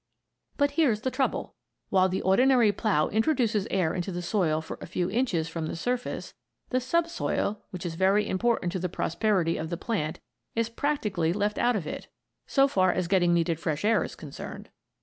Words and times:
But 0.57 0.71
here's 0.71 1.01
the 1.01 1.11
trouble: 1.11 1.53
While 1.91 2.09
the 2.09 2.23
ordinary 2.23 2.71
plough 2.71 3.09
introduces 3.09 3.67
air 3.69 3.93
into 3.93 4.11
the 4.11 4.23
soil 4.23 4.59
for 4.59 4.79
a 4.81 4.87
few 4.87 5.11
inches 5.11 5.47
from 5.47 5.67
the 5.67 5.75
surface, 5.75 6.33
the 6.71 6.79
subsoil, 6.81 7.63
which 7.69 7.85
is 7.85 7.93
very 7.93 8.27
important 8.27 8.71
to 8.71 8.79
the 8.79 8.89
prosperity 8.89 9.57
of 9.57 9.69
the 9.69 9.77
plant, 9.77 10.19
is 10.55 10.69
practically 10.69 11.33
left 11.33 11.59
out 11.59 11.75
of 11.75 11.85
it, 11.85 12.07
so 12.47 12.67
far 12.67 12.91
as 12.91 13.07
getting 13.07 13.31
needed 13.31 13.59
fresh 13.59 13.85
air 13.85 14.03
is 14.03 14.15
concerned. 14.15 14.69